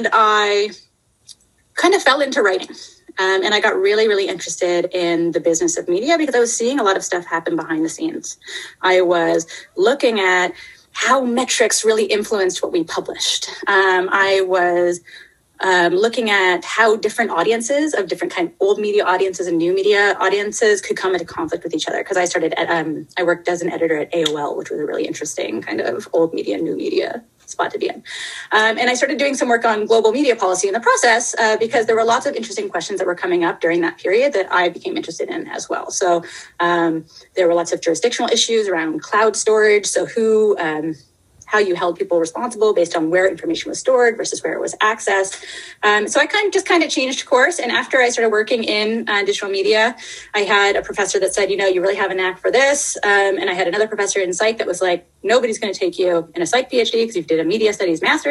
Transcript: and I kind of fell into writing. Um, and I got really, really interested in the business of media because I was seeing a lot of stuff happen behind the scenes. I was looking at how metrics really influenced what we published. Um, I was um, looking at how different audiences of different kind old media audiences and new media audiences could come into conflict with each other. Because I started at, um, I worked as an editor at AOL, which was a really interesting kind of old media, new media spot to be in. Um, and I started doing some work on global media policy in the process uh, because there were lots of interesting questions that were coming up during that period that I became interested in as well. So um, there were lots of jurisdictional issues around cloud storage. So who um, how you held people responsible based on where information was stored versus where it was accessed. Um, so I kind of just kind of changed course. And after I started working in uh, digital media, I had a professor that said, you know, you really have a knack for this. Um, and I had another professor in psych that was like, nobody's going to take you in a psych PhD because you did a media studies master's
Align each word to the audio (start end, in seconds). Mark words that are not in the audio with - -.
and 0.00 0.08
I 0.14 0.70
kind 1.74 1.94
of 1.94 2.02
fell 2.02 2.22
into 2.22 2.42
writing. 2.42 2.74
Um, 3.18 3.42
and 3.44 3.52
I 3.52 3.60
got 3.60 3.76
really, 3.76 4.08
really 4.08 4.28
interested 4.28 4.88
in 4.94 5.32
the 5.32 5.40
business 5.40 5.76
of 5.76 5.88
media 5.88 6.16
because 6.16 6.34
I 6.34 6.40
was 6.40 6.56
seeing 6.56 6.80
a 6.80 6.82
lot 6.82 6.96
of 6.96 7.04
stuff 7.04 7.26
happen 7.26 7.54
behind 7.54 7.84
the 7.84 7.90
scenes. 7.90 8.38
I 8.80 9.02
was 9.02 9.46
looking 9.76 10.18
at 10.20 10.52
how 10.92 11.22
metrics 11.22 11.84
really 11.84 12.04
influenced 12.04 12.62
what 12.62 12.72
we 12.72 12.82
published. 12.82 13.50
Um, 13.66 14.08
I 14.10 14.40
was 14.46 15.00
um, 15.60 15.92
looking 15.92 16.30
at 16.30 16.64
how 16.64 16.96
different 16.96 17.30
audiences 17.30 17.92
of 17.92 18.08
different 18.08 18.32
kind 18.32 18.52
old 18.58 18.78
media 18.78 19.04
audiences 19.04 19.46
and 19.46 19.58
new 19.58 19.74
media 19.74 20.16
audiences 20.18 20.80
could 20.80 20.96
come 20.96 21.12
into 21.12 21.26
conflict 21.26 21.62
with 21.62 21.74
each 21.74 21.86
other. 21.86 21.98
Because 21.98 22.16
I 22.16 22.24
started 22.24 22.54
at, 22.56 22.70
um, 22.70 23.06
I 23.18 23.22
worked 23.22 23.48
as 23.48 23.60
an 23.60 23.70
editor 23.70 23.98
at 23.98 24.10
AOL, 24.12 24.56
which 24.56 24.70
was 24.70 24.80
a 24.80 24.86
really 24.86 25.04
interesting 25.04 25.60
kind 25.60 25.82
of 25.82 26.08
old 26.14 26.32
media, 26.32 26.56
new 26.56 26.74
media 26.74 27.22
spot 27.50 27.70
to 27.72 27.78
be 27.78 27.88
in. 27.88 27.96
Um, 28.52 28.78
and 28.78 28.88
I 28.90 28.94
started 28.94 29.18
doing 29.18 29.34
some 29.34 29.48
work 29.48 29.64
on 29.64 29.86
global 29.86 30.12
media 30.12 30.36
policy 30.36 30.68
in 30.68 30.74
the 30.74 30.80
process 30.80 31.34
uh, 31.38 31.56
because 31.56 31.86
there 31.86 31.96
were 31.96 32.04
lots 32.04 32.26
of 32.26 32.34
interesting 32.34 32.68
questions 32.68 32.98
that 32.98 33.06
were 33.06 33.14
coming 33.14 33.44
up 33.44 33.60
during 33.60 33.80
that 33.82 33.98
period 33.98 34.32
that 34.32 34.50
I 34.52 34.68
became 34.68 34.96
interested 34.96 35.28
in 35.28 35.48
as 35.48 35.68
well. 35.68 35.90
So 35.90 36.24
um, 36.60 37.04
there 37.36 37.46
were 37.48 37.54
lots 37.54 37.72
of 37.72 37.80
jurisdictional 37.80 38.30
issues 38.30 38.68
around 38.68 39.02
cloud 39.02 39.36
storage. 39.36 39.86
So 39.86 40.06
who 40.06 40.56
um, 40.58 40.94
how 41.50 41.58
you 41.58 41.74
held 41.74 41.98
people 41.98 42.20
responsible 42.20 42.72
based 42.72 42.94
on 42.94 43.10
where 43.10 43.28
information 43.28 43.68
was 43.68 43.80
stored 43.80 44.16
versus 44.16 44.40
where 44.44 44.52
it 44.52 44.60
was 44.60 44.74
accessed. 44.76 45.44
Um, 45.82 46.06
so 46.06 46.20
I 46.20 46.26
kind 46.26 46.46
of 46.46 46.52
just 46.52 46.64
kind 46.64 46.84
of 46.84 46.90
changed 46.90 47.26
course. 47.26 47.58
And 47.58 47.72
after 47.72 48.00
I 48.00 48.08
started 48.10 48.30
working 48.30 48.62
in 48.62 49.08
uh, 49.08 49.24
digital 49.24 49.50
media, 49.50 49.96
I 50.32 50.40
had 50.40 50.76
a 50.76 50.82
professor 50.82 51.18
that 51.18 51.34
said, 51.34 51.50
you 51.50 51.56
know, 51.56 51.66
you 51.66 51.82
really 51.82 51.96
have 51.96 52.12
a 52.12 52.14
knack 52.14 52.38
for 52.38 52.52
this. 52.52 52.96
Um, 53.02 53.36
and 53.40 53.50
I 53.50 53.54
had 53.54 53.66
another 53.66 53.88
professor 53.88 54.20
in 54.20 54.32
psych 54.32 54.58
that 54.58 54.66
was 54.68 54.80
like, 54.80 55.10
nobody's 55.24 55.58
going 55.58 55.72
to 55.72 55.78
take 55.78 55.98
you 55.98 56.30
in 56.36 56.40
a 56.40 56.46
psych 56.46 56.70
PhD 56.70 56.92
because 56.92 57.16
you 57.16 57.22
did 57.24 57.40
a 57.40 57.44
media 57.44 57.72
studies 57.72 58.00
master's 58.00 58.28